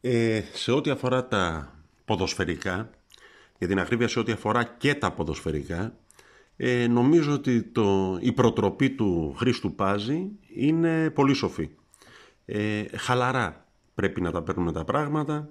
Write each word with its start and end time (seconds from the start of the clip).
Ε, 0.00 0.42
σε 0.52 0.72
ό,τι 0.72 0.90
αφορά 0.90 1.28
τα 1.28 1.74
ποδοσφαιρικά, 2.04 2.90
για 3.58 3.68
την 3.68 3.78
ακρίβεια 3.78 4.08
σε 4.08 4.18
ό,τι 4.18 4.32
αφορά 4.32 4.64
και 4.64 4.94
τα 4.94 5.12
ποδοσφαιρικά, 5.12 5.94
ε, 6.56 6.86
νομίζω 6.86 7.32
ότι 7.32 7.62
το, 7.62 8.18
η 8.20 8.32
προτροπή 8.32 8.90
του 8.90 9.34
Χρήστου 9.38 9.74
Πάζη 9.74 10.30
είναι 10.54 11.10
πολύ 11.10 11.34
σοφή. 11.34 11.70
Ε, 12.44 12.84
χαλαρά 12.96 13.66
πρέπει 13.94 14.20
να 14.20 14.30
τα 14.30 14.42
παίρνουμε 14.42 14.72
τα 14.72 14.84
πράγματα. 14.84 15.48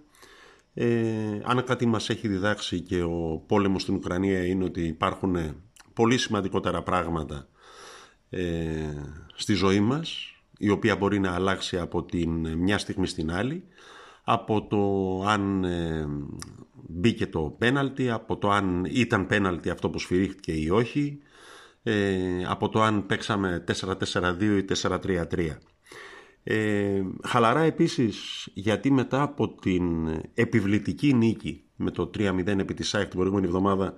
Ε, 0.73 1.39
αν 1.43 1.63
κάτι 1.63 1.85
μας 1.85 2.09
έχει 2.09 2.27
διδάξει 2.27 2.79
και 2.79 3.01
ο 3.01 3.43
πόλεμος 3.47 3.81
στην 3.81 3.95
Ουκρανία 3.95 4.45
είναι 4.45 4.63
ότι 4.63 4.81
υπάρχουν 4.81 5.55
πολύ 5.93 6.17
σημαντικότερα 6.17 6.83
πράγματα 6.83 7.47
ε, 8.29 8.43
στη 9.35 9.53
ζωή 9.53 9.79
μας, 9.79 10.35
η 10.57 10.69
οποία 10.69 10.95
μπορεί 10.95 11.19
να 11.19 11.33
αλλάξει 11.33 11.77
από 11.77 12.03
την 12.03 12.57
μια 12.57 12.77
στιγμή 12.77 13.07
στην 13.07 13.31
άλλη, 13.31 13.63
από 14.31 14.67
το 14.67 15.23
αν 15.27 15.63
ε, 15.63 16.07
μπήκε 16.87 17.27
το 17.27 17.55
πέναλτι, 17.57 18.09
από 18.09 18.37
το 18.37 18.49
αν 18.49 18.85
ήταν 18.85 19.27
πέναλτι 19.27 19.69
αυτό 19.69 19.89
που 19.89 19.99
σφυρίχτηκε 19.99 20.51
ή 20.51 20.69
όχι, 20.69 21.19
ε, 21.83 22.17
από 22.47 22.69
το 22.69 22.81
αν 22.81 23.05
παίξαμε 23.05 23.63
4-4-2 24.11 24.41
ή 24.41 24.65
4-3-3. 24.81 25.57
Ε, 26.43 27.01
χαλαρά 27.23 27.61
επίσης 27.61 28.47
γιατί 28.53 28.91
μετά 28.91 29.21
από 29.21 29.55
την 29.55 30.07
επιβλητική 30.33 31.13
νίκη 31.13 31.63
με 31.75 31.91
το 31.91 32.09
3-0 32.17 32.47
επί 32.47 32.73
της 32.73 32.95
ΑΕΚ 32.95 33.07
την 33.07 33.17
προηγούμενη 33.17 33.47
εβδομάδα 33.47 33.93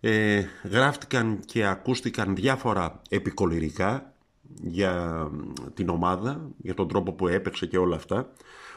ε, 0.00 0.44
γράφτηκαν 0.70 1.40
και 1.44 1.66
ακούστηκαν 1.66 2.34
διάφορα 2.34 3.02
επικολυρικά 3.08 4.14
για 4.62 5.26
την 5.74 5.88
ομάδα, 5.88 6.50
για 6.56 6.74
τον 6.74 6.88
τρόπο 6.88 7.12
που 7.12 7.28
έπαιξε 7.28 7.66
και 7.66 7.78
όλα 7.78 7.96
αυτά. 7.96 8.32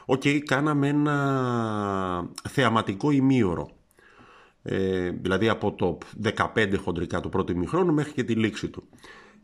Ok, 0.10 0.22
okay, 0.26 0.40
κάναμε 0.40 0.88
ένα 0.88 2.30
θεαματικό 2.50 3.12
ημίωρο. 3.12 3.70
Ε, 4.64 5.10
δηλαδή 5.10 5.50
από 5.50 5.74
το 5.74 5.98
15 6.56 6.74
χοντρικά 6.84 7.20
του 7.20 7.30
πρώτου 7.30 7.52
ημιχρόνου 7.52 7.94
μέχρι 7.94 8.12
και 8.12 8.24
τη 8.24 8.34
λήξη 8.34 8.68
του. 8.68 8.84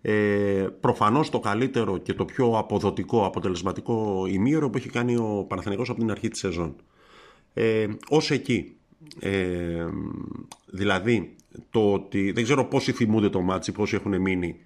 Ε, 0.02 0.68
προφανώς 0.80 1.30
το 1.30 1.40
καλύτερο 1.40 1.98
και 1.98 2.14
το 2.14 2.26
πιο 2.26 2.58
αποδοτικό, 2.58 3.26
αποτελεσματικό 3.26 4.26
ημίωρο 4.30 4.70
που 4.70 4.78
έχει 4.78 4.90
κάνει 4.90 5.16
ο 5.16 5.46
Παναθηναϊκός 5.48 5.90
από 5.90 6.00
την 6.00 6.12
αρχή 6.12 6.28
της 6.28 6.40
σεζόν. 6.40 6.76
Ε, 7.54 7.88
ως 8.10 8.32
εκεί. 8.32 8.76
Ε, 9.20 9.86
δηλαδή, 10.66 11.36
το 11.70 11.94
ότι 11.94 12.32
δεν 12.32 12.44
ξέρω 12.44 12.66
πόσοι 12.66 12.92
θυμούνται 12.92 13.30
το 13.30 13.42
ματς, 13.42 13.72
πόσοι 13.72 13.96
έχουν 13.96 14.22
μείνει 14.22 14.60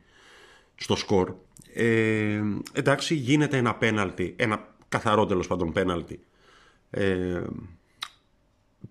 στο 0.76 0.96
σκορ. 0.96 1.34
Ε, 1.74 2.42
εντάξει, 2.74 3.16
γίνεται 3.16 3.58
ένα 3.58 3.76
πέναλτι, 3.76 4.34
ένα 4.38 4.76
καθαρό 4.90 5.26
τέλος 5.26 5.48
πάντων 5.48 5.72
πέναλτι. 5.72 6.20
Ε, 6.90 7.44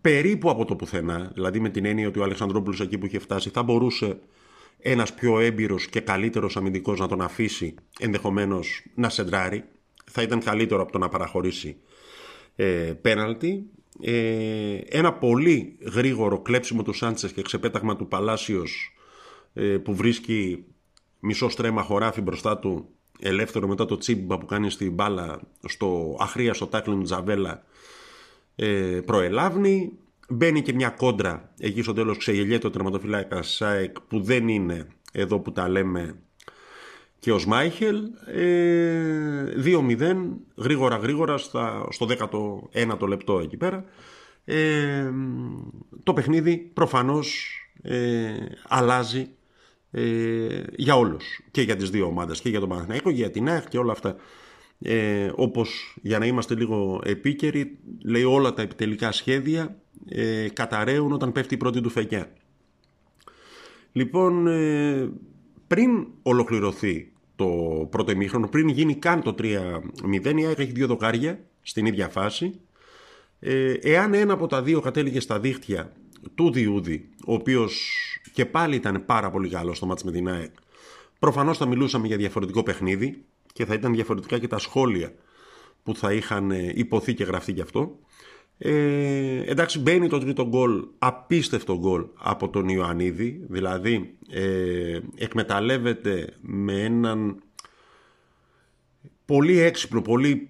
περίπου 0.00 0.50
από 0.50 0.64
το 0.64 0.76
πουθενά, 0.76 1.30
δηλαδή 1.34 1.60
με 1.60 1.68
την 1.68 1.84
έννοια 1.84 2.08
ότι 2.08 2.18
ο 2.18 2.22
Αλεξανδρόπουλος 2.22 2.80
εκεί 2.80 2.98
που 2.98 3.06
είχε 3.06 3.18
φτάσει 3.18 3.50
θα 3.50 3.62
μπορούσε 3.62 4.18
ένας 4.78 5.14
πιο 5.14 5.40
έμπειρος 5.40 5.86
και 5.86 6.00
καλύτερος 6.00 6.56
αμυντικός 6.56 6.98
να 6.98 7.08
τον 7.08 7.20
αφήσει 7.20 7.74
ενδεχομένως 7.98 8.86
να 8.94 9.08
σεντράρει. 9.08 9.64
Θα 10.04 10.22
ήταν 10.22 10.40
καλύτερο 10.40 10.82
από 10.82 10.92
το 10.92 10.98
να 10.98 11.08
παραχωρήσει 11.08 11.76
ε, 12.56 12.92
πέναλτι. 13.00 13.70
Ε, 14.00 14.78
ένα 14.88 15.12
πολύ 15.12 15.78
γρήγορο 15.80 16.40
κλέψιμο 16.40 16.82
του 16.82 16.92
Σάντσες 16.92 17.32
και 17.32 17.42
ξεπέταγμα 17.42 17.96
του 17.96 18.08
Παλάσιος 18.08 18.96
ε, 19.52 19.62
που 19.62 19.94
βρίσκει 19.94 20.64
μισό 21.20 21.48
στρέμμα 21.48 21.82
χωράφι 21.82 22.20
μπροστά 22.20 22.58
του 22.58 22.88
ελεύθερο 23.20 23.68
μετά 23.68 23.84
το 23.84 23.96
τσίμπα 23.96 24.38
που 24.38 24.46
κάνει 24.46 24.70
στην 24.70 24.92
μπάλα 24.92 25.40
στο 25.68 26.16
αχρίαστο 26.20 26.66
τάκλιν 26.66 27.02
Τζαβέλα 27.02 27.62
ε, 28.56 29.00
προελάβνει. 29.04 29.92
Μπαίνει 30.28 30.62
και 30.62 30.72
μια 30.72 30.88
κόντρα 30.88 31.52
εκεί 31.58 31.82
στο 31.82 31.92
τέλος 31.92 32.16
ξεγελιέται 32.16 32.66
ο 32.66 32.70
τερματοφυλάκας 32.70 33.54
ΣΑΕΚ 33.54 34.00
που 34.00 34.20
δεν 34.20 34.48
είναι 34.48 34.86
εδώ 35.12 35.38
που 35.38 35.52
τα 35.52 35.68
λέμε 35.68 36.18
και 37.18 37.32
ο 37.32 37.38
Σμάιχελ. 37.38 37.96
Ε, 38.26 39.44
2-0 39.64 40.16
γρήγορα 40.56 40.96
γρήγορα 40.96 41.38
στα, 41.38 41.88
στο 41.90 42.06
19ο 42.08 43.08
λεπτό 43.08 43.38
εκεί 43.38 43.56
πέρα. 43.56 43.84
Ε, 44.44 45.10
το 46.02 46.12
παιχνίδι 46.12 46.56
προφανώς 46.56 47.58
ε, 47.82 48.34
αλλάζει 48.68 49.28
ε, 49.96 50.62
για 50.76 50.96
όλους. 50.96 51.40
Και 51.50 51.62
για 51.62 51.76
τις 51.76 51.90
δύο 51.90 52.06
ομάδες. 52.06 52.40
Και 52.40 52.48
για 52.48 52.60
τον 52.60 52.68
Παναθηναϊκό 52.68 53.10
για 53.10 53.30
την 53.30 53.48
ΑΕΧ 53.48 53.68
και 53.68 53.78
όλα 53.78 53.92
αυτά. 53.92 54.16
Ε, 54.78 55.30
όπως 55.34 55.96
για 56.02 56.18
να 56.18 56.26
είμαστε 56.26 56.54
λίγο 56.54 57.00
επίκαιροι 57.04 57.78
λέει 58.04 58.22
όλα 58.22 58.52
τα 58.52 58.62
επιτελικά 58.62 59.12
σχέδια 59.12 59.76
ε, 60.08 60.48
καταραίουν 60.52 61.12
όταν 61.12 61.32
πέφτει 61.32 61.54
η 61.54 61.56
πρώτη 61.56 61.80
του 61.80 61.90
φεκιά. 61.90 62.32
Λοιπόν 63.92 64.46
ε, 64.46 65.10
πριν 65.66 66.06
ολοκληρωθεί 66.22 67.12
το 67.36 67.46
πρώτο 67.90 68.10
ημίχρονο 68.10 68.48
πριν 68.48 68.68
γίνει 68.68 68.94
καν 68.94 69.22
το 69.22 69.34
3-0 69.38 69.42
η 70.36 70.44
ΑΕΚ 70.44 70.58
έχει 70.58 70.72
δύο 70.72 70.86
δοκάρια 70.86 71.40
στην 71.62 71.86
ίδια 71.86 72.08
φάση. 72.08 72.60
Ε, 73.40 73.72
εάν 73.72 74.14
ένα 74.14 74.32
από 74.32 74.46
τα 74.46 74.62
δύο 74.62 74.80
κατέληγε 74.80 75.20
στα 75.20 75.40
δίχτυα 75.40 75.92
του 76.34 76.52
Διούδη, 76.52 77.08
ο 77.26 77.32
οποίος 77.34 78.00
και 78.36 78.46
πάλι 78.46 78.76
ήταν 78.76 79.04
πάρα 79.04 79.30
πολύ 79.30 79.48
καλό 79.48 79.74
στο 79.74 79.86
μάτς 79.86 80.04
με 80.04 80.12
την 80.12 80.28
ΑΕΚ, 80.28 80.52
προφανώς 81.18 81.58
θα 81.58 81.66
μιλούσαμε 81.66 82.06
για 82.06 82.16
διαφορετικό 82.16 82.62
παιχνίδι 82.62 83.24
και 83.52 83.64
θα 83.64 83.74
ήταν 83.74 83.94
διαφορετικά 83.94 84.38
και 84.38 84.46
τα 84.46 84.58
σχόλια 84.58 85.12
που 85.82 85.96
θα 85.96 86.12
είχαν 86.12 86.50
ε, 86.50 86.72
υποθεί 86.74 87.14
και 87.14 87.24
γραφτεί 87.24 87.52
γι' 87.52 87.60
αυτό. 87.60 87.98
Ε, 88.58 89.42
εντάξει 89.44 89.78
μπαίνει 89.78 90.08
το 90.08 90.18
τρίτο 90.18 90.46
γκολ, 90.46 90.84
απίστευτο 90.98 91.78
γκολ 91.78 92.06
από 92.16 92.48
τον 92.48 92.68
Ιωαννίδη, 92.68 93.44
δηλαδή 93.48 94.16
ε, 94.30 95.00
εκμεταλλεύεται 95.14 96.36
με 96.40 96.82
έναν 96.82 97.42
πολύ 99.24 99.58
έξυπνο, 99.58 100.02
πολύ 100.02 100.48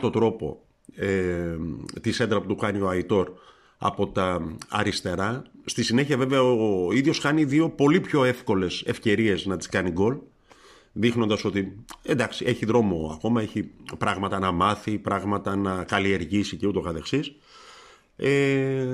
το 0.00 0.10
τρόπο 0.10 0.64
ε, 0.94 1.56
τη 2.00 2.12
σέντρα 2.12 2.40
που 2.40 2.46
του 2.46 2.56
κάνει 2.56 2.80
ο 2.80 2.88
Αϊτόρ 2.88 3.32
από 3.82 4.06
τα 4.06 4.56
αριστερά. 4.68 5.42
Στη 5.64 5.82
συνέχεια 5.82 6.16
βέβαια 6.16 6.42
ο 6.42 6.92
ίδιος 6.92 7.18
χάνει 7.18 7.44
δύο 7.44 7.70
πολύ 7.70 8.00
πιο 8.00 8.24
εύκολες 8.24 8.82
ευκαιρίες 8.86 9.46
να 9.46 9.56
τις 9.56 9.68
κάνει 9.68 9.90
γκολ 9.90 10.16
δείχνοντας 10.92 11.44
ότι 11.44 11.84
εντάξει 12.02 12.44
έχει 12.44 12.64
δρόμο 12.64 13.10
ακόμα, 13.14 13.42
έχει 13.42 13.70
πράγματα 13.98 14.38
να 14.38 14.52
μάθει, 14.52 14.98
πράγματα 14.98 15.56
να 15.56 15.84
καλλιεργήσει 15.84 16.56
και 16.56 16.66
ούτω 16.66 16.80
καθεξής. 16.80 17.32
Ε, 18.16 18.86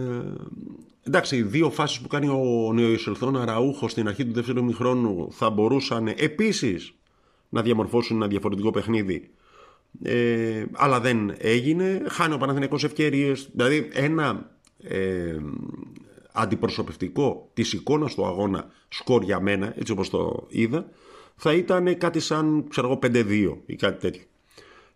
εντάξει, 1.03 1.43
δύο 1.43 1.71
φάσεις 1.71 2.01
που 2.01 2.09
κάνει 2.09 2.29
ο 2.29 2.73
νεοεισελθόν 2.73 3.37
Αραούχο 3.37 3.89
στην 3.89 4.09
αρχή 4.09 4.25
του 4.27 4.33
δεύτερου 4.33 4.65
μηχρόνου 4.65 5.29
θα 5.33 5.51
μπορούσαν 5.51 6.07
επίσης 6.07 6.93
να 7.49 7.63
διαμορφώσουν 7.63 8.17
ένα 8.17 8.27
διαφορετικό 8.27 8.71
παιχνίδι 8.71 9.31
ε, 10.03 10.65
αλλά 10.73 11.01
δεν 11.01 11.35
έγινε. 11.39 12.03
Χάνει 12.09 12.35
ο 12.35 12.39
Παναθηναϊκός 12.39 12.85
ευκαιρίες. 12.85 13.49
Δηλαδή 13.53 13.89
ένα 13.93 14.56
ε, 14.83 15.37
αντιπροσωπευτικό 16.33 17.51
της 17.55 17.73
εικόνας 17.73 18.15
του 18.15 18.27
αγώνα 18.27 18.71
σκορ 18.89 19.23
για 19.23 19.41
μένα, 19.41 19.73
έτσι 19.77 19.93
όπως 19.93 20.11
το 20.11 20.47
είδα, 20.49 20.89
θα 21.37 21.53
ήταν 21.53 21.99
κάτι 21.99 22.21
σαν, 22.21 22.65
ξέρω 22.69 22.87
εγώ, 22.87 22.99
5-2 23.03 23.57
ή 23.67 23.75
κάτι 23.75 24.01
τέτοιο. 24.01 24.23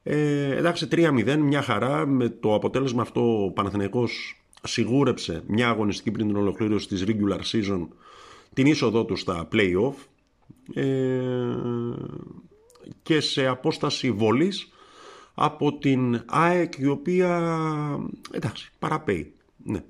Ε, 0.02 0.56
εντάξει, 0.56 0.88
3-0, 0.90 1.36
μια 1.36 1.62
χαρά. 1.62 2.06
Με 2.06 2.28
το 2.28 2.54
αποτέλεσμα 2.54 3.02
αυτό 3.02 3.44
ο 3.44 3.50
Παναθηναϊκός 3.50 4.42
σιγούρεψε 4.62 5.42
μια 5.46 5.68
αγωνιστική 5.68 6.10
πριν 6.10 6.26
την 6.26 6.36
ολοκλήρωση 6.36 6.88
της 6.88 7.04
regular 7.06 7.40
season 7.52 7.86
την 8.52 8.66
είσοδό 8.66 9.04
του 9.04 9.16
στα 9.16 9.48
play-off 9.52 9.94
ε, 10.74 11.56
και 13.02 13.20
σε 13.20 13.46
απόσταση 13.46 14.10
βολής 14.10 14.72
από 15.34 15.78
την 15.78 16.22
ΑΕΚ 16.26 16.74
η 16.78 16.86
οποία 16.86 17.54
εντάξει 18.30 18.72
παραπέει 18.78 19.34
ναι, 19.64 19.84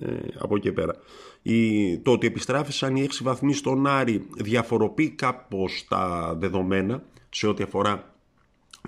ε, 0.00 0.16
από 0.38 0.56
εκεί 0.56 0.72
πέρα. 0.72 0.94
Η, 1.42 1.98
το 1.98 2.12
ότι 2.12 2.26
επιστράφησαν 2.26 2.96
οι 2.96 3.02
έξι 3.02 3.22
βαθμοί 3.22 3.52
στον 3.52 3.86
Άρη 3.86 4.26
διαφοροποιεί 4.36 5.10
κάπως 5.10 5.84
τα 5.88 6.34
δεδομένα 6.38 7.02
σε 7.28 7.46
ό,τι 7.46 7.62
αφορά 7.62 8.14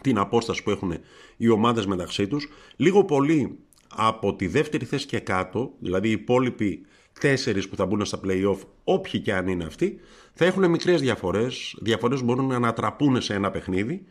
την 0.00 0.18
απόσταση 0.18 0.62
που 0.62 0.70
έχουν 0.70 0.94
οι 1.36 1.48
ομάδες 1.48 1.86
μεταξύ 1.86 2.26
τους. 2.26 2.48
Λίγο 2.76 3.04
πολύ 3.04 3.58
από 3.96 4.34
τη 4.34 4.46
δεύτερη 4.46 4.84
θέση 4.84 5.06
και 5.06 5.18
κάτω, 5.18 5.72
δηλαδή 5.78 6.08
οι 6.08 6.12
υπόλοιποι 6.12 6.86
τέσσερις 7.20 7.68
που 7.68 7.76
θα 7.76 7.86
μπουν 7.86 8.04
στα 8.04 8.20
play-off, 8.24 8.58
όποιοι 8.84 9.20
και 9.20 9.34
αν 9.34 9.48
είναι 9.48 9.64
αυτοί, 9.64 10.00
θα 10.34 10.44
έχουν 10.44 10.70
μικρές 10.70 11.00
διαφορές. 11.00 11.76
Διαφορές 11.80 12.22
μπορούν 12.22 12.46
να 12.46 12.56
ανατραπούν 12.56 13.20
σε 13.20 13.34
ένα 13.34 13.50
παιχνίδι 13.50 14.04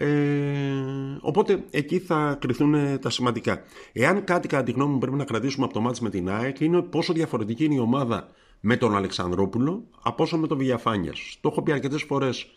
ε, 0.00 1.18
οπότε 1.20 1.64
εκεί 1.70 1.98
θα 1.98 2.38
κρυθούν 2.40 3.00
τα 3.00 3.10
σημαντικά. 3.10 3.62
Εάν 3.92 4.24
κάτι 4.24 4.48
κατά 4.48 4.62
τη 4.62 4.72
γνώμη 4.72 4.92
μου 4.92 4.98
πρέπει 4.98 5.16
να 5.16 5.24
κρατήσουμε 5.24 5.64
από 5.64 5.74
το 5.74 5.80
μάτι 5.80 6.02
με 6.02 6.10
την 6.10 6.30
ΑΕΚ 6.30 6.60
είναι 6.60 6.82
πόσο 6.82 7.12
διαφορετική 7.12 7.64
είναι 7.64 7.74
η 7.74 7.78
ομάδα 7.78 8.28
με 8.60 8.76
τον 8.76 8.96
Αλεξανδρόπουλο 8.96 9.84
από 10.02 10.22
όσο 10.22 10.38
με 10.38 10.46
τον 10.46 10.58
Βηγιαφάνια. 10.58 11.12
Το 11.40 11.48
έχω 11.48 11.62
πει 11.62 11.72
αρκετές 11.72 12.02
φορές 12.02 12.50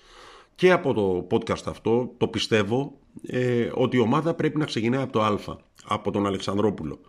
και 0.55 0.71
από 0.71 0.93
το 0.93 1.27
podcast 1.31 1.63
αυτό, 1.65 2.13
το 2.17 2.27
πιστεύω, 2.27 2.97
ε, 3.27 3.69
ότι 3.73 3.97
η 3.97 3.99
ομάδα 3.99 4.33
πρέπει 4.33 4.57
να 4.57 4.65
ξεκινάει 4.65 5.01
από 5.01 5.11
το 5.11 5.21
Α. 5.21 5.37
από 5.85 6.11
τον 6.11 6.25
Αλεξανδρόπουλο, 6.25 6.99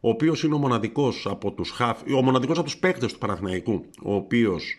ο 0.00 0.08
οποίος 0.08 0.42
είναι 0.42 0.54
ο 0.54 0.58
μοναδικός 0.58 1.26
από 1.30 1.52
τους 1.52 1.70
χαφ, 1.70 2.00
ο 2.16 2.22
μοναδικός 2.22 2.56
από 2.56 2.66
τους 2.66 2.78
παίκτες 2.78 3.12
του 3.12 3.18
Παναθηναϊκού, 3.18 3.84
ο 4.02 4.14
οποίος 4.14 4.78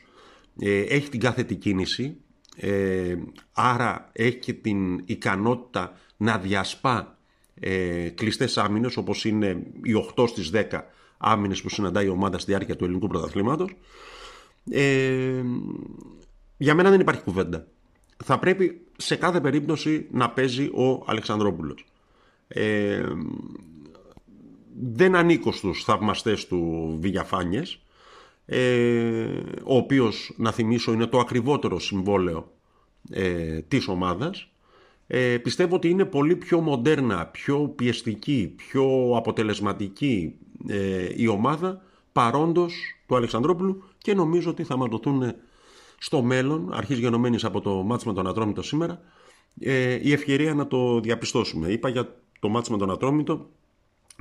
ε, 0.59 0.79
έχει 0.81 1.09
την 1.09 1.19
κάθετη 1.19 1.55
κίνηση, 1.55 2.17
ε, 2.55 3.15
άρα 3.53 4.09
έχει 4.11 4.37
και 4.37 4.53
την 4.53 5.01
ικανότητα 5.05 5.93
να 6.17 6.37
διασπά 6.37 7.17
ε, 7.59 8.09
κλειστές 8.09 8.57
άμυνες, 8.57 8.97
όπως 8.97 9.25
είναι 9.25 9.63
οι 9.83 9.93
8 10.15 10.27
στις 10.27 10.51
10 10.53 10.81
άμυνες 11.17 11.61
που 11.61 11.69
συναντάει 11.69 12.05
η 12.05 12.09
ομάδα 12.09 12.39
στη 12.39 12.51
διάρκεια 12.51 12.75
του 12.75 12.83
ελληνικού 12.83 13.07
πρωταθλήματος. 13.07 13.75
Ε, 14.71 15.43
για 16.57 16.75
μένα 16.75 16.89
δεν 16.89 16.99
υπάρχει 16.99 17.21
κουβέντα. 17.21 17.67
Θα 18.23 18.39
πρέπει 18.39 18.81
σε 18.97 19.15
κάθε 19.15 19.41
περίπτωση 19.41 20.07
να 20.11 20.29
παίζει 20.29 20.65
ο 20.65 21.03
Αλεξανδρόπουλος. 21.05 21.85
Ε, 22.47 23.03
δεν 24.81 25.15
ανήκω 25.15 25.51
στους 25.51 25.83
θαυμαστές 25.83 26.47
του 26.47 26.97
Βηγιαφάνιες, 27.01 27.73
ε, 27.73 27.84
ο 29.63 29.75
οποίος, 29.75 30.33
να 30.37 30.51
θυμίσω, 30.51 30.93
είναι 30.93 31.07
το 31.07 31.19
ακριβότερο 31.19 31.79
συμβόλαιο 31.79 32.51
ε, 33.09 33.61
της 33.61 33.87
ομάδας. 33.87 34.49
Ε, 35.07 35.37
πιστεύω 35.37 35.75
ότι 35.75 35.89
είναι 35.89 36.05
πολύ 36.05 36.35
πιο 36.35 36.59
μοντέρνα, 36.59 37.25
πιο 37.25 37.73
πιεστική, 37.75 38.53
πιο 38.55 39.13
αποτελεσματική 39.15 40.33
ε, 40.67 41.07
η 41.15 41.27
ομάδα 41.27 41.81
παρόντος 42.11 42.73
του 43.07 43.15
Αλεξανδρόπουλου 43.15 43.83
και 43.97 44.13
νομίζω 44.13 44.49
ότι 44.49 44.63
θα 44.63 44.77
μαντωθούν 44.77 45.33
στο 45.97 46.21
μέλλον, 46.21 46.73
αρχής 46.73 46.97
γενομένης 46.97 47.43
από 47.43 47.61
το 47.61 47.83
μάτς 47.83 48.05
με 48.05 48.13
τον 48.13 48.27
Ατρόμητο 48.27 48.61
σήμερα, 48.61 49.01
ε, 49.59 49.99
η 50.01 50.11
ευκαιρία 50.11 50.53
να 50.53 50.67
το 50.67 50.99
διαπιστώσουμε. 50.99 51.67
Είπα 51.67 51.89
για 51.89 52.15
το 52.39 52.49
μάτς 52.49 52.69
με 52.69 52.77
τον 52.77 52.91
Ατρόμητο, 52.91 53.49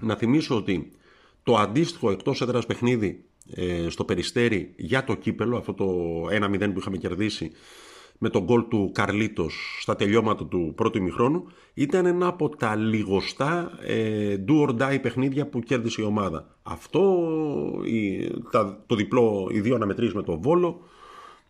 να 0.02 0.14
θυμίσω 0.16 0.56
ότι 0.56 0.92
το 1.42 1.56
αντίστοιχο 1.56 2.10
εκτός 2.10 2.40
έδρας 2.40 2.66
παιχνίδι 2.66 3.06
ε, 3.06 3.33
στο 3.88 4.05
Περιστέρι 4.05 4.73
για 4.76 5.05
το 5.05 5.14
κύπελο, 5.14 5.56
αυτό 5.56 5.75
το 5.75 5.87
1-0 6.31 6.70
που 6.73 6.79
είχαμε 6.79 6.96
κερδίσει 6.96 7.50
με 8.19 8.29
τον 8.29 8.43
γκολ 8.43 8.69
του 8.69 8.91
Καρλίτος 8.94 9.79
στα 9.81 9.96
τελειώματα 9.96 10.46
του 10.46 10.73
πρώτου 10.76 10.99
ημιχρόνου 10.99 11.46
ήταν 11.75 12.06
ένα 12.06 12.26
από 12.26 12.56
τα 12.56 12.75
λιγοστά 12.76 13.79
ε, 13.82 14.37
do 14.49 14.67
or 14.67 14.76
die 14.79 14.99
παιχνίδια 15.02 15.46
που 15.46 15.61
κέρδισε 15.61 16.02
η 16.02 16.05
ομάδα. 16.05 16.56
Αυτό, 16.62 17.29
η, 17.85 18.31
τα, 18.50 18.82
το 18.87 18.94
διπλό, 18.94 19.49
οι 19.52 19.61
δύο 19.61 19.75
αναμετρήσεις 19.75 20.14
με 20.14 20.23
τον 20.23 20.41
Βόλο, 20.41 20.81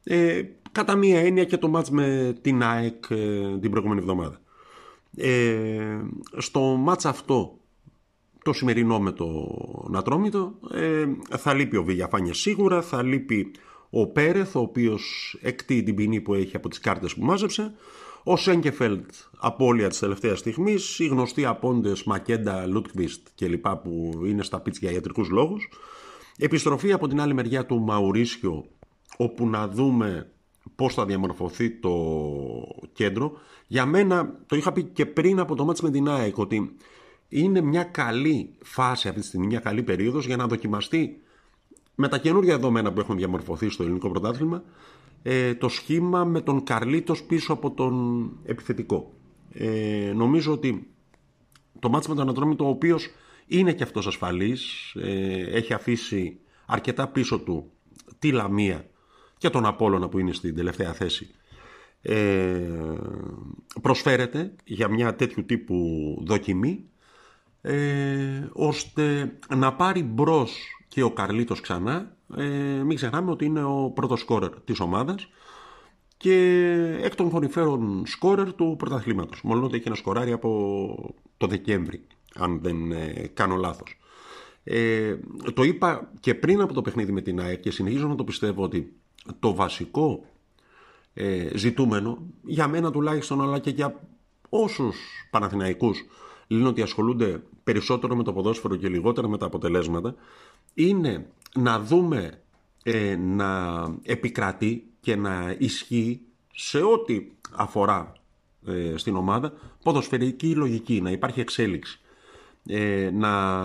ε, 0.04 0.42
κατά 0.72 0.96
μία 0.96 1.20
έννοια 1.20 1.44
και 1.44 1.56
το 1.56 1.68
μάτς 1.68 1.90
με 1.90 2.36
την 2.40 2.62
ΑΕΚ 2.62 3.04
ε, 3.10 3.58
την 3.60 3.70
προηγούμενη 3.70 4.00
εβδομάδα. 4.00 4.40
Ε, 5.16 6.00
στο 6.36 6.60
μάτς 6.60 7.04
αυτό, 7.04 7.58
το 8.44 8.52
σημερινό 8.52 9.00
με 9.00 9.12
το 9.12 9.46
Νατρόμητο, 9.90 10.54
ε, 10.72 11.04
θα 11.36 11.54
λείπει 11.54 11.76
ο 11.76 11.84
Βηγιαφάνιες 11.84 12.38
σίγουρα, 12.38 12.82
θα 12.82 13.02
λείπει 13.02 13.50
ο 13.90 14.06
Πέρεθ, 14.06 14.56
ο 14.56 14.60
οποίος 14.60 15.36
εκτεί 15.40 15.82
την 15.82 15.94
ποινή 15.94 16.20
που 16.20 16.34
έχει 16.34 16.56
από 16.56 16.68
τις 16.68 16.78
κάρτες 16.78 17.14
που 17.14 17.24
μάζεψε, 17.24 17.74
ο 18.22 18.36
Σέγκεφελτ 18.36 19.04
απώλεια 19.38 19.88
της 19.88 19.98
τελευταίας 19.98 20.38
στιγμής, 20.38 20.98
οι 20.98 21.06
γνωστοί 21.06 21.44
απόντες 21.44 22.04
Μακέντα, 22.04 22.66
Λούτκβιστ 22.66 23.26
κλπ 23.34 23.68
που 23.68 24.22
είναι 24.26 24.42
στα 24.42 24.60
πίτσια 24.60 24.88
για 24.88 24.96
ιατρικούς 24.96 25.28
λόγους, 25.28 25.68
επιστροφή 26.38 26.92
από 26.92 27.08
την 27.08 27.20
άλλη 27.20 27.34
μεριά 27.34 27.66
του 27.66 27.80
Μαουρίσιο, 27.80 28.64
όπου 29.16 29.48
να 29.48 29.68
δούμε 29.68 30.30
πώς 30.74 30.94
θα 30.94 31.04
διαμορφωθεί 31.04 31.70
το 31.70 31.92
κέντρο. 32.92 33.32
Για 33.66 33.86
μένα, 33.86 34.38
το 34.46 34.56
είχα 34.56 34.72
πει 34.72 34.82
και 34.82 35.06
πριν 35.06 35.38
από 35.38 35.54
το 35.54 35.64
μάτς 35.64 35.80
με 35.80 35.90
την 35.90 36.08
ΑΕΚ, 36.08 36.38
ότι 36.38 36.76
είναι 37.34 37.60
μια 37.60 37.84
καλή 37.84 38.50
φάση 38.62 39.08
αυτή 39.08 39.20
τη 39.20 39.26
στιγμή, 39.26 39.46
μια 39.46 39.60
καλή 39.60 39.82
περίοδος 39.82 40.26
για 40.26 40.36
να 40.36 40.46
δοκιμαστεί 40.46 41.20
με 41.94 42.08
τα 42.08 42.18
καινούργια 42.18 42.54
δεδομένα 42.56 42.92
που 42.92 43.00
έχουν 43.00 43.16
διαμορφωθεί 43.16 43.68
στο 43.68 43.82
ελληνικό 43.82 44.10
πρωτάθλημα 44.10 44.62
ε, 45.22 45.54
το 45.54 45.68
σχήμα 45.68 46.24
με 46.24 46.40
τον 46.40 46.64
Καρλίτος 46.64 47.22
πίσω 47.22 47.52
από 47.52 47.70
τον 47.70 48.30
επιθετικό. 48.44 49.12
Ε, 49.52 50.12
νομίζω 50.14 50.52
ότι 50.52 50.86
το 51.78 51.88
μάτς 51.88 52.08
με 52.08 52.14
τον 52.14 52.28
Ατρόμητο, 52.28 52.64
ο 52.64 52.68
οποίος 52.68 53.08
είναι 53.46 53.72
και 53.72 53.82
αυτός 53.82 54.06
ασφαλής, 54.06 54.92
ε, 54.94 55.44
έχει 55.56 55.74
αφήσει 55.74 56.38
αρκετά 56.66 57.08
πίσω 57.08 57.38
του 57.38 57.70
τη 58.18 58.32
Λαμία 58.32 58.86
και 59.38 59.50
τον 59.50 59.66
Απόλλωνα 59.66 60.08
που 60.08 60.18
είναι 60.18 60.32
στην 60.32 60.54
τελευταία 60.54 60.92
θέση, 60.92 61.30
ε, 62.02 62.70
προσφέρεται 63.82 64.54
για 64.64 64.88
μια 64.88 65.14
τέτοιου 65.14 65.44
τύπου 65.44 65.76
δοκιμή, 66.26 66.88
ε, 67.66 68.48
ώστε 68.52 69.38
να 69.56 69.74
πάρει 69.74 70.02
μπρος 70.02 70.78
και 70.88 71.02
ο 71.02 71.10
Καρλίτος 71.10 71.60
ξανά. 71.60 72.16
Ε, 72.36 72.44
μην 72.84 72.96
ξεχνάμε 72.96 73.30
ότι 73.30 73.44
είναι 73.44 73.64
ο 73.64 73.90
πρώτος 73.94 74.20
σκόρερ 74.20 74.60
της 74.60 74.80
ομάδας 74.80 75.28
και 76.16 76.36
εκ 77.02 77.14
των 77.14 77.30
κορυφαίων 77.30 78.02
σκόρερ 78.06 78.54
του 78.54 78.74
πρωταθλήματος. 78.78 79.42
Μόνο 79.42 79.64
ότι 79.64 79.76
έχει 79.76 79.86
ένα 79.86 79.96
σκοράρι 79.96 80.32
από 80.32 81.14
το 81.36 81.46
Δεκέμβρη, 81.46 82.06
αν 82.34 82.60
δεν 82.62 82.92
ε, 82.92 83.30
κάνω 83.34 83.56
λάθος. 83.56 83.98
Ε, 84.64 85.16
το 85.54 85.62
είπα 85.62 86.10
και 86.20 86.34
πριν 86.34 86.60
από 86.60 86.72
το 86.72 86.82
παιχνίδι 86.82 87.12
με 87.12 87.20
την 87.20 87.40
ΑΕΚ 87.40 87.60
και 87.60 87.70
συνεχίζω 87.70 88.08
να 88.08 88.14
το 88.14 88.24
πιστεύω 88.24 88.62
ότι 88.62 88.92
το 89.38 89.54
βασικό 89.54 90.24
ε, 91.14 91.48
ζητούμενο, 91.54 92.18
για 92.42 92.68
μένα 92.68 92.90
τουλάχιστον 92.90 93.42
αλλά 93.42 93.58
και 93.58 93.70
για 93.70 94.00
όσους 94.48 94.96
Παναθηναϊκούς 95.30 96.04
λένε 96.54 96.68
ότι 96.68 96.82
ασχολούνται 96.82 97.42
περισσότερο 97.64 98.16
με 98.16 98.22
το 98.22 98.32
ποδόσφαιρο 98.32 98.76
και 98.76 98.88
λιγότερο 98.88 99.28
με 99.28 99.38
τα 99.38 99.46
αποτελέσματα, 99.46 100.14
είναι 100.74 101.26
να 101.54 101.80
δούμε 101.80 102.42
ε, 102.82 103.16
να 103.16 103.82
επικρατεί 104.02 104.86
και 105.00 105.16
να 105.16 105.54
ισχύει 105.58 106.20
σε 106.54 106.82
ό,τι 106.82 107.26
αφορά 107.52 108.12
ε, 108.66 108.96
στην 108.96 109.16
ομάδα 109.16 109.52
ποδοσφαιρική 109.82 110.54
λογική, 110.54 111.00
να 111.00 111.10
υπάρχει 111.10 111.40
εξέλιξη. 111.40 112.00
Ε, 112.66 113.10
να, 113.12 113.60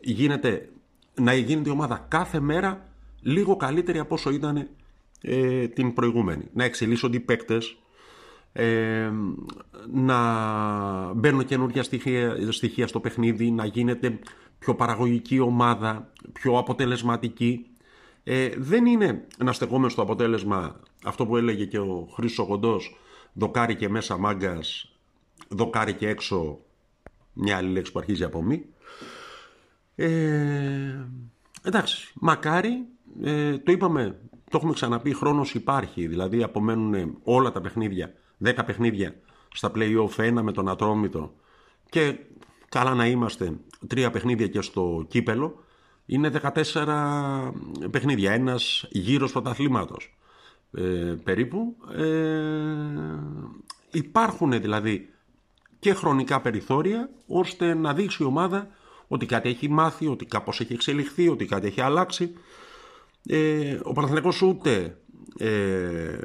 γίνεται, 0.00 0.68
να 1.14 1.34
γίνεται 1.34 1.68
η 1.68 1.72
ομάδα 1.72 2.06
κάθε 2.08 2.40
μέρα 2.40 2.88
λίγο 3.20 3.56
καλύτερη 3.56 3.98
από 3.98 4.14
όσο 4.14 4.30
ήταν 4.30 4.68
ε, 5.22 5.68
την 5.68 5.94
προηγούμενη. 5.94 6.44
Να 6.52 6.64
εξελίσσονται 6.64 7.16
οι 7.16 7.20
παίκτες, 7.20 7.76
ε, 8.52 9.10
να 9.92 11.12
μπαίνουν 11.12 11.44
καινούργια 11.44 11.82
στοιχεία, 11.82 12.52
στοιχεία 12.52 12.86
στο 12.86 13.00
παιχνίδι, 13.00 13.50
να 13.50 13.64
γίνεται 13.64 14.18
πιο 14.58 14.74
παραγωγική 14.74 15.38
ομάδα, 15.38 16.12
πιο 16.32 16.58
αποτελεσματική. 16.58 17.66
Ε, 18.24 18.48
δεν 18.56 18.86
είναι 18.86 19.26
να 19.38 19.52
στεκόμαι 19.52 19.88
στο 19.88 20.02
αποτέλεσμα 20.02 20.80
αυτό 21.04 21.26
που 21.26 21.36
έλεγε 21.36 21.64
και 21.64 21.78
ο 21.78 22.08
Χρήστος 22.14 22.46
Κοντός, 22.46 22.96
δοκάρι 23.32 23.76
και 23.76 23.88
μέσα 23.88 24.16
μάγκας, 24.16 24.92
δοκάρι 25.48 25.94
και 25.94 26.08
έξω 26.08 26.58
μια 27.32 27.56
άλλη 27.56 27.70
λέξη 27.70 27.92
που 27.92 27.98
αρχίζει 27.98 28.24
από 28.24 28.42
μη. 28.42 28.64
Ε, 29.94 31.06
εντάξει, 31.62 32.12
μακάρι, 32.14 32.86
ε, 33.22 33.58
το 33.58 33.72
είπαμε, 33.72 34.18
το 34.50 34.56
έχουμε 34.56 34.72
ξαναπεί, 34.72 35.14
χρόνος 35.14 35.54
υπάρχει, 35.54 36.06
δηλαδή 36.06 36.42
απομένουν 36.42 37.18
όλα 37.22 37.52
τα 37.52 37.60
παιχνίδια, 37.60 38.14
10 38.44 38.52
παιχνίδια 38.66 39.14
στα 39.54 39.70
play-off, 39.74 40.18
ένα 40.18 40.42
με 40.42 40.52
τον 40.52 40.68
Ατρόμητο 40.68 41.34
και 41.88 42.18
καλά 42.68 42.94
να 42.94 43.06
είμαστε 43.06 43.52
τρία 43.86 44.10
παιχνίδια 44.10 44.46
και 44.46 44.60
στο 44.60 45.04
κύπελο, 45.08 45.64
είναι 46.06 46.30
14 46.74 47.52
παιχνίδια, 47.90 48.32
ένας 48.32 48.86
γύρος 48.90 49.32
πρωταθλήματος 49.32 50.16
ε, 50.72 51.14
περίπου. 51.24 51.76
Ε, 51.96 52.08
υπάρχουν 53.90 54.60
δηλαδή 54.60 55.08
και 55.78 55.94
χρονικά 55.94 56.40
περιθώρια 56.40 57.10
ώστε 57.26 57.74
να 57.74 57.94
δείξει 57.94 58.22
η 58.22 58.26
ομάδα 58.26 58.68
ότι 59.08 59.26
κάτι 59.26 59.48
έχει 59.48 59.68
μάθει, 59.68 60.06
ότι 60.06 60.24
κάπως 60.24 60.60
έχει 60.60 60.72
εξελιχθεί, 60.72 61.28
ότι 61.28 61.44
κάτι 61.44 61.66
έχει 61.66 61.80
αλλάξει. 61.80 62.32
Ε, 63.26 63.78
ο 63.82 63.92
Παναθηναϊκός 63.92 64.42
ούτε 64.42 64.98
ε, 65.38 66.18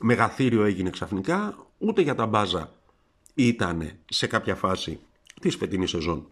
μεγαθύριο 0.00 0.64
έγινε 0.64 0.90
ξαφνικά, 0.90 1.56
ούτε 1.80 2.02
για 2.02 2.14
τα 2.14 2.26
μπάζα 2.26 2.72
ήταν 3.34 3.90
σε 4.04 4.26
κάποια 4.26 4.54
φάση 4.54 5.00
της 5.40 5.56
φετινής 5.56 5.90
σεζόν. 5.90 6.26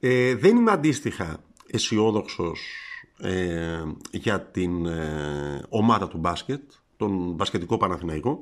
Ε, 0.00 0.34
δεν 0.34 0.56
είμαι 0.56 0.70
αντίστοιχα 0.70 1.40
αισιόδοξος 1.66 2.60
ε, 3.18 3.82
για 4.10 4.40
την 4.40 4.86
ε, 4.86 5.62
ομάδα 5.68 6.08
του 6.08 6.18
μπάσκετ, 6.18 6.62
τον 6.96 7.32
μπασκετικό 7.32 7.76
Παναθηναϊκό, 7.76 8.38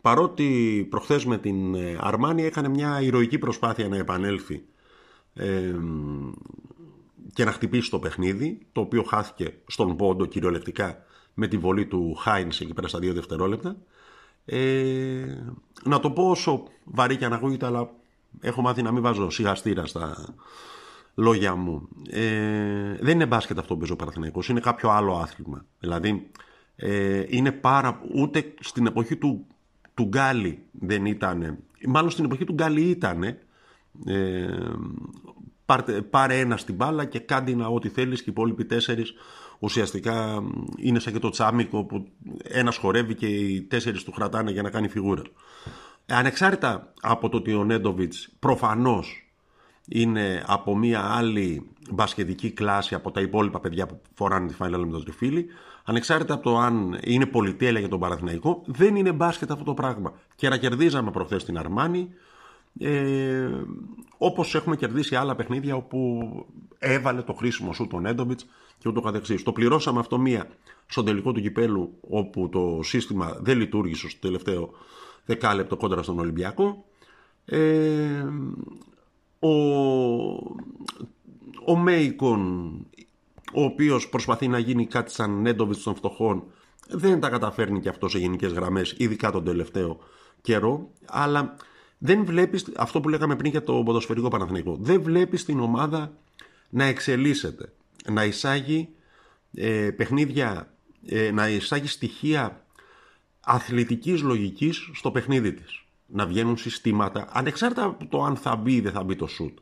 παρότι 0.00 0.86
προχθές 0.90 1.24
με 1.24 1.38
την 1.38 1.74
ε, 1.74 1.98
Αρμάνη 2.00 2.42
έκανε 2.42 2.68
μια 2.68 3.00
ηρωική 3.00 3.38
προσπάθεια 3.38 3.88
να 3.88 3.96
επανέλθει 3.96 4.64
ε, 5.34 5.74
και 7.32 7.44
να 7.44 7.52
χτυπήσει 7.52 7.90
το 7.90 7.98
παιχνίδι, 7.98 8.58
το 8.72 8.80
οποίο 8.80 9.02
χάθηκε 9.02 9.54
στον 9.66 9.96
πόντο 9.96 10.24
κυριολεκτικά 10.24 11.04
με 11.34 11.46
τη 11.46 11.56
βολή 11.56 11.86
του 11.86 12.14
Χάινς 12.14 12.60
εκεί 12.60 12.74
πέρα 12.74 12.88
στα 12.88 12.98
δύο 12.98 13.12
δευτερόλεπτα. 13.12 13.76
Ε, 14.44 15.24
να 15.84 16.00
το 16.00 16.10
πω 16.10 16.30
όσο 16.30 16.62
βαρύ 16.84 17.16
και 17.16 17.24
αν 17.24 17.58
αλλά 17.60 17.90
έχω 18.40 18.62
μάθει 18.62 18.82
να 18.82 18.92
μην 18.92 19.02
βάζω 19.02 19.30
σιγαστήρα 19.30 19.86
στα 19.86 20.34
λόγια 21.14 21.54
μου. 21.54 21.88
Ε, 22.10 22.96
δεν 23.00 23.14
είναι 23.14 23.26
μπάσκετ 23.26 23.58
αυτό 23.58 23.72
που 23.72 23.78
παίζει 23.78 23.92
ο 23.92 23.96
Παναθηναϊκός, 23.96 24.48
είναι 24.48 24.60
κάποιο 24.60 24.90
άλλο 24.90 25.14
άθλημα. 25.14 25.64
Δηλαδή, 25.78 26.30
ε, 26.76 27.24
είναι 27.28 27.52
πάρα... 27.52 28.00
Ούτε 28.14 28.54
στην 28.60 28.86
εποχή 28.86 29.16
του, 29.16 29.46
του 29.94 30.04
Γκάλι 30.04 30.62
δεν 30.70 31.06
ήταν... 31.06 31.58
Μάλλον 31.86 32.10
στην 32.10 32.24
εποχή 32.24 32.44
του 32.44 32.52
Γκάλι 32.52 32.82
ήταν... 32.82 33.22
Ε, 33.22 33.36
πάρε, 36.10 36.38
ένα 36.38 36.56
στην 36.56 36.74
μπάλα 36.74 37.04
και 37.04 37.18
κάντε 37.18 37.54
να 37.54 37.66
ό,τι 37.66 37.88
θέλεις 37.88 38.18
και 38.22 38.30
οι 38.30 38.32
υπόλοιποι 38.32 38.64
τέσσερις 38.64 39.14
ουσιαστικά 39.62 40.42
είναι 40.76 40.98
σαν 40.98 41.12
και 41.12 41.18
το 41.18 41.28
τσάμικο 41.28 41.84
που 41.84 42.08
ένας 42.42 42.76
χορεύει 42.76 43.14
και 43.14 43.26
οι 43.26 43.62
τέσσερις 43.62 44.04
του 44.04 44.10
κρατάνε 44.10 44.50
για 44.50 44.62
να 44.62 44.70
κάνει 44.70 44.88
φιγούρα. 44.88 45.22
Ανεξάρτητα 46.06 46.92
από 47.00 47.28
το 47.28 47.36
ότι 47.36 47.54
ο 47.54 47.64
Νέντοβιτς 47.64 48.28
προφανώς 48.38 49.32
είναι 49.88 50.44
από 50.46 50.76
μια 50.76 51.00
άλλη 51.00 51.70
μπασκετική 51.90 52.50
κλάση 52.50 52.94
από 52.94 53.10
τα 53.10 53.20
υπόλοιπα 53.20 53.60
παιδιά 53.60 53.86
που 53.86 54.00
φοράνε 54.14 54.46
τη 54.46 54.54
φάιλα 54.54 54.78
με 54.78 54.92
τον 54.92 55.04
τριφύλι, 55.04 55.46
ανεξάρτητα 55.84 56.34
από 56.34 56.42
το 56.42 56.58
αν 56.58 56.98
είναι 57.02 57.26
πολυτέλεια 57.26 57.80
για 57.80 57.88
τον 57.88 58.00
Παραθυναϊκό, 58.00 58.62
δεν 58.66 58.96
είναι 58.96 59.12
μπάσκετ 59.12 59.50
αυτό 59.50 59.64
το 59.64 59.74
πράγμα. 59.74 60.12
Και 60.34 60.48
να 60.48 60.56
κερδίζαμε 60.56 61.10
προχθές 61.10 61.44
την 61.44 61.58
Αρμάνη, 61.58 62.08
ε, 62.78 63.48
όπως 64.18 64.54
έχουμε 64.54 64.76
κερδίσει 64.76 65.16
άλλα 65.16 65.34
παιχνίδια 65.34 65.76
όπου 65.76 66.20
έβαλε 66.78 67.22
το 67.22 67.32
χρήσιμο 67.32 67.72
σου 67.72 67.86
τον 67.86 68.06
Έντοβιτς 68.06 68.46
και 68.78 68.88
ούτω 68.88 69.00
καθεξής. 69.00 69.42
Το 69.42 69.52
πληρώσαμε 69.52 69.98
αυτό 69.98 70.18
μία 70.18 70.48
στον 70.86 71.04
τελικό 71.04 71.32
του 71.32 71.40
κυπέλου 71.40 71.98
όπου 72.00 72.48
το 72.48 72.80
σύστημα 72.82 73.36
δεν 73.40 73.58
λειτουργήσε 73.58 74.08
στο 74.08 74.20
τελευταίο 74.20 74.70
δεκάλεπτο 75.24 75.76
κόντρα 75.76 76.02
στον 76.02 76.18
Ολυμπιακό. 76.18 76.84
Ε, 77.44 78.24
ο, 79.38 79.52
ο 81.64 81.76
Μέικον, 81.76 82.70
ο 83.54 83.62
οποίος 83.62 84.08
προσπαθεί 84.08 84.48
να 84.48 84.58
γίνει 84.58 84.86
κάτι 84.86 85.12
σαν 85.12 85.40
Νέντοβιτς 85.40 85.82
των 85.82 85.94
φτωχών, 85.94 86.44
δεν 86.88 87.20
τα 87.20 87.28
καταφέρνει 87.28 87.80
και 87.80 87.88
αυτό 87.88 88.08
σε 88.08 88.18
γενικές 88.18 88.52
γραμμές, 88.52 88.94
ειδικά 88.98 89.30
τον 89.30 89.44
τελευταίο 89.44 89.98
καιρό, 90.42 90.90
αλλά 91.06 91.56
δεν 92.04 92.24
βλέπεις 92.24 92.64
αυτό 92.76 93.00
που 93.00 93.08
λέγαμε 93.08 93.36
πριν 93.36 93.50
για 93.50 93.62
το 93.62 93.82
ποδοσφαιρικό 93.82 94.28
Παναθηναϊκό. 94.28 94.76
Δεν 94.80 95.02
βλέπεις 95.02 95.44
την 95.44 95.60
ομάδα 95.60 96.12
να 96.68 96.84
εξελίσσεται, 96.84 97.72
να 98.10 98.24
εισάγει 98.24 98.88
ε, 99.54 99.90
παιχνίδια, 99.90 100.74
ε, 101.06 101.30
να 101.30 101.48
εισάγει 101.48 101.86
στοιχεία 101.86 102.64
αθλητικής 103.40 104.22
λογικής 104.22 104.90
στο 104.94 105.10
παιχνίδι 105.10 105.52
της. 105.52 105.84
Να 106.06 106.26
βγαίνουν 106.26 106.56
συστήματα, 106.56 107.28
ανεξάρτητα 107.32 107.84
από 107.84 108.06
το 108.06 108.22
αν 108.22 108.36
θα 108.36 108.56
μπει 108.56 108.74
ή 108.74 108.80
δεν 108.80 108.92
θα 108.92 109.02
μπει 109.02 109.16
το 109.16 109.26
σουτ. 109.26 109.58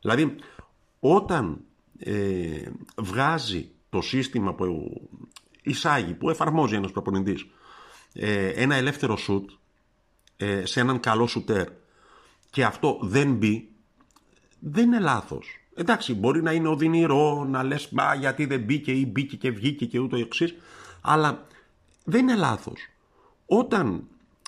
Δηλαδή, 0.00 0.34
όταν 1.00 1.60
ε, 1.98 2.70
βγάζει 2.96 3.70
το 3.90 4.00
σύστημα 4.00 4.54
που 4.54 4.92
εισάγει, 5.62 6.14
που 6.14 6.30
εφαρμόζει 6.30 6.74
ένας 6.74 6.90
προπονητής, 6.90 7.46
ε, 8.12 8.46
ένα 8.46 8.74
ελεύθερο 8.74 9.16
σουτ 9.16 9.50
ε, 10.36 10.66
σε 10.66 10.80
έναν 10.80 11.00
καλό 11.00 11.26
σουτέρ 11.26 11.80
και 12.52 12.64
αυτό 12.64 12.98
δεν 13.02 13.34
μπει, 13.34 13.68
δεν 14.58 14.84
είναι 14.84 14.98
λάθος. 14.98 15.46
Εντάξει, 15.74 16.14
μπορεί 16.14 16.42
να 16.42 16.52
είναι 16.52 16.68
οδυνηρό, 16.68 17.44
να 17.44 17.62
λες 17.62 17.88
μα 17.88 18.14
γιατί 18.14 18.44
δεν 18.44 18.60
μπήκε 18.60 18.92
ή 18.92 19.06
μπήκε 19.12 19.36
και 19.36 19.50
βγήκε 19.50 19.86
και 19.86 19.98
ούτω 19.98 20.16
εξής, 20.16 20.54
αλλά 21.00 21.46
δεν 22.04 22.20
είναι 22.20 22.34
λάθος. 22.34 22.88
Όταν 23.46 24.04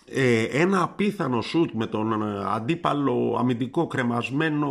ε, 0.06 0.42
ένα 0.42 0.82
απίθανο 0.82 1.40
σουτ 1.40 1.70
με 1.72 1.86
τον 1.86 2.22
ε, 2.22 2.44
αντίπαλο 2.46 3.36
αμυντικό 3.38 3.86
κρεμασμένο 3.86 4.70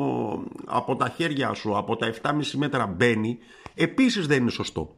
από 0.65 0.95
τα 0.95 1.09
χέρια 1.09 1.53
σου, 1.53 1.77
από 1.77 1.95
τα 1.95 2.13
7,5 2.21 2.31
μέτρα 2.55 2.87
μπαίνει, 2.87 3.37
επίσης 3.73 4.27
δεν 4.27 4.41
είναι 4.41 4.51
σωστό. 4.51 4.95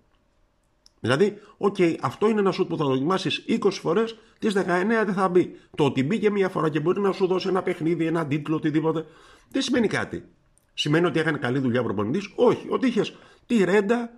Δηλαδή, 0.99 1.37
οκ, 1.57 1.75
okay, 1.77 1.95
αυτό 2.01 2.29
είναι 2.29 2.39
ένα 2.39 2.51
σουτ 2.51 2.69
που 2.69 2.77
θα 2.77 2.85
δοκιμάσεις 2.85 3.45
20 3.47 3.71
φορές, 3.71 4.17
τις 4.39 4.53
19 4.53 5.05
δεν 5.05 5.13
θα 5.13 5.29
μπει. 5.29 5.55
Το 5.75 5.85
ότι 5.85 6.03
μπήκε 6.03 6.29
μία 6.29 6.49
φορά 6.49 6.69
και 6.69 6.79
μπορεί 6.79 7.01
να 7.01 7.11
σου 7.11 7.27
δώσει 7.27 7.47
ένα 7.47 7.61
παιχνίδι, 7.61 8.05
ένα 8.05 8.27
τίτλο, 8.27 8.55
οτιδήποτε, 8.55 9.05
δεν 9.51 9.61
σημαίνει 9.61 9.87
κάτι. 9.87 10.23
Σημαίνει 10.73 11.05
ότι 11.05 11.19
έκανε 11.19 11.37
καλή 11.37 11.59
δουλειά 11.59 11.81
ο 11.81 11.83
προπονητής; 11.83 12.31
Όχι, 12.35 12.67
ότι 12.69 12.87
είχες 12.87 13.15
τη 13.45 13.63
ρέντα 13.63 14.11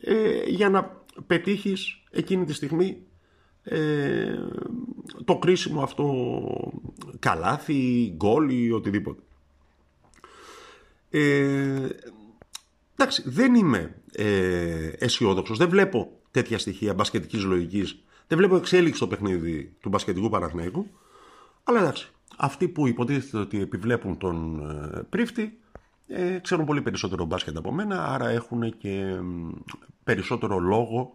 ε, 0.00 0.42
για 0.46 0.68
να 0.70 1.02
πετύχεις 1.26 2.02
εκείνη 2.10 2.44
τη 2.44 2.52
στιγμή 2.52 3.02
ε, 3.62 4.34
το 5.24 5.36
κρίσιμο 5.36 5.82
αυτό 5.82 6.14
καλάθι, 7.18 8.12
γκολ 8.16 8.50
ή 8.50 8.70
οτιδήποτε. 8.70 9.20
Ε, 11.10 11.88
εντάξει, 12.96 13.22
δεν 13.26 13.54
είμαι 13.54 14.02
ε, 14.12 14.90
αισιόδοξος. 14.98 15.58
Δεν 15.58 15.68
βλέπω 15.68 16.20
τέτοια 16.30 16.58
στοιχεία 16.58 16.94
μπασκετικής 16.94 17.42
λογικής. 17.44 18.04
Δεν 18.26 18.38
βλέπω 18.38 18.56
εξέλιξη 18.56 18.96
στο 18.96 19.06
παιχνίδι 19.06 19.76
του 19.80 19.88
μπασκετικού 19.88 20.28
Παναθηναϊκού. 20.28 20.86
Αλλά 21.64 21.80
εντάξει, 21.80 22.10
αυτοί 22.36 22.68
που 22.68 22.86
υποτίθεται 22.86 23.38
ότι 23.38 23.60
επιβλέπουν 23.60 24.18
τον 24.18 24.60
ε, 24.94 25.02
πρίφτη 25.08 25.58
ε, 26.08 26.38
ξέρουν 26.38 26.64
πολύ 26.64 26.82
περισσότερο 26.82 27.24
μπάσκετ 27.24 27.56
από 27.56 27.72
μένα, 27.72 28.06
άρα 28.06 28.28
έχουν 28.28 28.78
και 28.78 29.20
περισσότερο 30.04 30.58
λόγο 30.58 31.14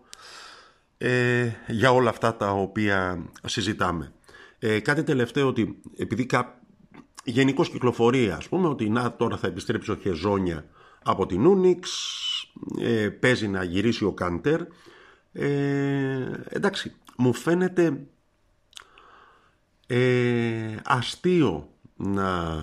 ε, 0.98 1.50
για 1.68 1.92
όλα 1.92 2.10
αυτά 2.10 2.36
τα 2.36 2.52
οποία 2.52 3.26
συζητάμε. 3.46 4.14
Ε, 4.60 4.80
κάτι 4.80 5.04
τελευταίο 5.04 5.48
ότι 5.48 5.82
επειδή 5.98 6.26
κα... 6.26 6.60
γενικώς 7.24 7.70
κυκλοφορεί 7.70 8.32
ας 8.32 8.50
πούμε 8.50 8.68
ότι 8.68 8.90
να 8.90 9.16
τώρα 9.16 9.38
θα 9.38 9.48
επιστρέψει 9.48 9.92
ο 9.92 9.96
Χεζόνια 9.96 10.66
από 11.04 11.26
την 11.26 11.46
Ούνιξ, 11.46 11.92
ε, 12.80 13.10
παίζει 13.10 13.48
να 13.48 13.64
γυρίσει 13.64 14.06
ο 14.06 14.14
Κάντερ. 14.14 14.62
Ε, 15.32 16.32
εντάξει, 16.50 16.96
μου 17.18 17.34
φαίνεται 17.34 18.08
ε, 19.88 20.76
αστείο 20.84 21.70
να 21.96 22.62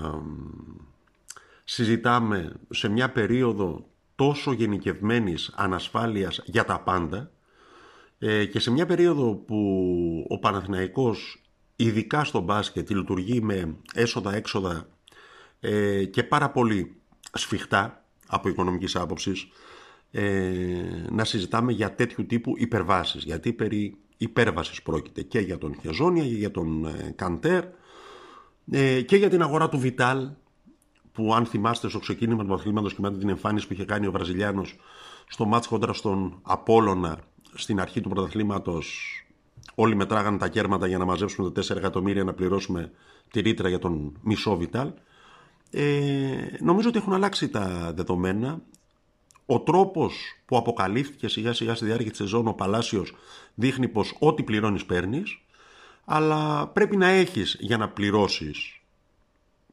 συζητάμε 1.64 2.52
σε 2.70 2.88
μια 2.88 3.10
περίοδο 3.10 3.88
τόσο 4.14 4.52
γενικευμένης 4.52 5.52
ανασφάλειας 5.56 6.42
για 6.44 6.64
τα 6.64 6.80
πάντα 6.80 7.30
ε, 8.18 8.44
και 8.44 8.60
σε 8.60 8.70
μια 8.70 8.86
περίοδο 8.86 9.34
που 9.34 10.26
ο 10.28 10.38
Παναθηναϊκός 10.38 11.42
ειδικά 11.76 12.24
στο 12.24 12.40
μπάσκετ 12.40 12.90
λειτουργεί 12.90 13.40
με 13.40 13.76
έσοδα-έξοδα 13.94 14.88
ε, 15.60 16.04
και 16.04 16.22
πάρα 16.22 16.50
πολύ 16.50 17.00
σφιχτά 17.32 18.04
από 18.28 18.48
οικονομικής 18.48 18.96
άποψης 18.96 19.48
ε, 20.10 21.06
να 21.10 21.24
συζητάμε 21.24 21.72
για 21.72 21.94
τέτοιου 21.94 22.26
τύπου 22.26 22.52
υπερβάσεις. 22.56 23.24
Γιατί 23.24 23.52
περί 23.52 23.96
υπέρβασης 24.16 24.82
πρόκειται 24.82 25.22
και 25.22 25.38
για 25.38 25.58
τον 25.58 25.74
Χεζόνια 25.80 26.22
και 26.22 26.34
για 26.34 26.50
τον 26.50 26.86
ε, 26.86 27.12
Καντέρ 27.16 27.64
ε, 28.70 29.00
και 29.00 29.16
για 29.16 29.28
την 29.28 29.42
αγορά 29.42 29.68
του 29.68 29.78
Βιτάλ 29.78 30.28
που 31.12 31.34
αν 31.34 31.46
θυμάστε 31.46 31.88
στο 31.88 31.98
ξεκίνημα 31.98 32.44
του 32.44 32.54
αθλήματος 32.54 32.94
και 32.94 33.00
μετά 33.00 33.18
την 33.18 33.28
εμφάνιση 33.28 33.66
που 33.66 33.72
είχε 33.72 33.84
κάνει 33.84 34.06
ο 34.06 34.10
Βραζιλιάνος 34.10 34.76
στο 35.28 35.44
μάτς 35.44 35.66
κόντρα 35.66 35.92
στον 35.92 36.38
Απόλλωνα 36.42 37.18
στην 37.54 37.80
αρχή 37.80 38.00
του 38.00 38.08
πρωταθλήματος 38.08 39.18
όλοι 39.74 39.94
μετράγανε 39.94 40.38
τα 40.38 40.48
κέρματα 40.48 40.86
για 40.86 40.98
να 40.98 41.04
μαζέψουμε 41.04 41.50
τα 41.50 41.62
4 41.62 41.76
εκατομμύρια 41.76 42.24
να 42.24 42.32
πληρώσουμε 42.32 42.92
τη 43.30 43.40
ρήτρα 43.40 43.68
για 43.68 43.78
τον 43.78 44.18
μισό 44.22 44.56
Βιτάλ 44.56 44.92
ε, 45.70 46.56
νομίζω 46.60 46.88
ότι 46.88 46.98
έχουν 46.98 47.12
αλλάξει 47.12 47.48
τα 47.48 47.92
δεδομένα. 47.94 48.60
Ο 49.46 49.60
τρόπος 49.60 50.14
που 50.46 50.56
αποκαλύφθηκε 50.56 51.28
σιγά 51.28 51.52
σιγά 51.52 51.74
στη 51.74 51.84
διάρκεια 51.84 52.10
της 52.10 52.18
σεζόν 52.18 52.48
ο 52.48 52.52
Παλάσιος 52.52 53.14
δείχνει 53.54 53.88
πως 53.88 54.16
ό,τι 54.18 54.42
πληρώνεις 54.42 54.84
παίρνεις, 54.84 55.40
αλλά 56.04 56.68
πρέπει 56.68 56.96
να 56.96 57.06
έχεις 57.06 57.56
για 57.60 57.76
να 57.76 57.88
πληρώσεις 57.88 58.80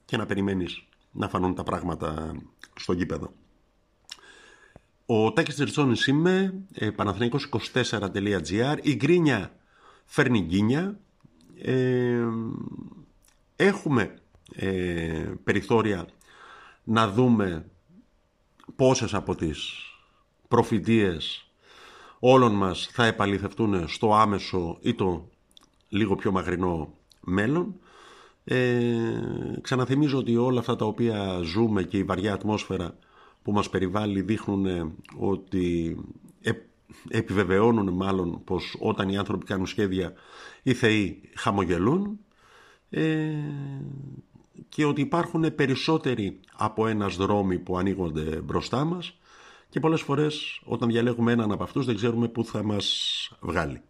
και 0.05 0.17
να 0.17 0.25
περιμένεις 0.25 0.83
να 1.11 1.29
φανούν 1.29 1.55
τα 1.55 1.63
πράγματα 1.63 2.35
στο 2.79 2.93
γήπεδο. 2.93 3.33
Ο 5.05 5.33
Τάκης 5.33 5.55
Τερτσόνης 5.55 6.07
είμαι, 6.07 6.53
ε, 6.73 6.89
24gr 6.97 8.77
η 8.81 8.95
γκρίνια 8.95 9.55
φέρνει 10.05 10.39
γκίνια. 10.39 10.99
Ε, 11.61 12.25
έχουμε 13.55 14.15
ε, 14.53 15.31
περιθώρια 15.43 16.07
να 16.83 17.09
δούμε 17.09 17.65
πόσες 18.75 19.13
από 19.13 19.35
τις 19.35 19.73
προφητείες 20.47 21.49
όλων 22.19 22.51
μας 22.53 22.89
θα 22.91 23.05
επαληθευτούν 23.05 23.87
στο 23.87 24.13
άμεσο 24.15 24.77
ή 24.81 24.93
το 24.93 25.29
λίγο 25.89 26.15
πιο 26.15 26.31
μακρινό 26.31 26.93
μέλλον. 27.19 27.75
Ε, 28.43 28.87
ξαναθυμίζω 29.61 30.17
ότι 30.17 30.37
όλα 30.37 30.59
αυτά 30.59 30.75
τα 30.75 30.85
οποία 30.85 31.39
ζούμε 31.43 31.83
και 31.83 31.97
η 31.97 32.03
βαριά 32.03 32.33
ατμόσφαιρα 32.33 32.97
που 33.43 33.51
μας 33.51 33.69
περιβάλλει 33.69 34.21
δείχνουν 34.21 34.95
ότι 35.17 35.97
επιβεβαιώνουν 37.09 37.89
μάλλον 37.93 38.43
πως 38.43 38.75
όταν 38.79 39.09
οι 39.09 39.17
άνθρωποι 39.17 39.45
κάνουν 39.45 39.65
σχέδια 39.65 40.13
οι 40.63 40.73
θεοί 40.73 41.21
χαμογελούν 41.35 42.19
ε, 42.89 43.33
και 44.69 44.85
ότι 44.85 45.01
υπάρχουν 45.01 45.55
περισσότεροι 45.55 46.39
από 46.55 46.87
ένας 46.87 47.15
δρόμοι 47.15 47.59
που 47.59 47.77
ανοίγονται 47.77 48.41
μπροστά 48.41 48.85
μας 48.85 49.17
και 49.69 49.79
πολλές 49.79 50.01
φορές 50.01 50.61
όταν 50.63 50.89
διαλέγουμε 50.89 51.31
έναν 51.31 51.51
από 51.51 51.63
αυτούς 51.63 51.85
δεν 51.85 51.95
ξέρουμε 51.95 52.27
πού 52.27 52.45
θα 52.45 52.63
μας 52.63 52.87
βγάλει. 53.41 53.81